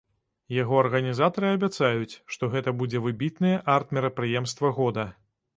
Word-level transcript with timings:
Яго 0.55 0.79
арганізатары 0.83 1.51
абяцаюць, 1.57 2.13
што 2.37 2.51
гэта 2.55 2.75
будзе 2.81 3.05
выбітнае 3.07 3.55
арт-мерапрыемства 3.77 4.77
года. 4.81 5.11